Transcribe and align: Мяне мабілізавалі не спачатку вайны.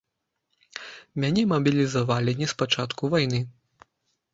Мяне 1.25 1.43
мабілізавалі 1.53 2.31
не 2.43 2.51
спачатку 2.57 3.03
вайны. 3.17 3.49